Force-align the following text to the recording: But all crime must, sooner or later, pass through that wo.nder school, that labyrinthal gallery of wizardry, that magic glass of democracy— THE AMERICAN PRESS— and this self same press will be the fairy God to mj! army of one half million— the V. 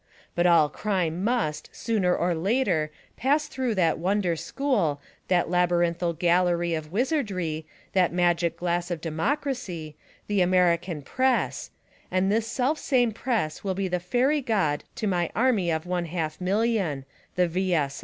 But 0.33 0.47
all 0.47 0.67
crime 0.67 1.23
must, 1.23 1.69
sooner 1.71 2.15
or 2.17 2.33
later, 2.33 2.89
pass 3.17 3.45
through 3.47 3.75
that 3.75 3.99
wo.nder 3.99 4.35
school, 4.35 4.99
that 5.27 5.47
labyrinthal 5.47 6.13
gallery 6.17 6.73
of 6.73 6.91
wizardry, 6.91 7.67
that 7.93 8.11
magic 8.11 8.57
glass 8.57 8.89
of 8.89 8.99
democracy— 8.99 9.95
THE 10.25 10.41
AMERICAN 10.41 11.03
PRESS— 11.03 11.69
and 12.09 12.31
this 12.31 12.47
self 12.47 12.79
same 12.79 13.11
press 13.11 13.63
will 13.63 13.75
be 13.75 13.87
the 13.87 13.99
fairy 13.99 14.41
God 14.41 14.83
to 14.95 15.05
mj! 15.05 15.29
army 15.35 15.69
of 15.69 15.85
one 15.85 16.05
half 16.05 16.41
million— 16.41 17.05
the 17.35 17.47
V. 17.47 17.77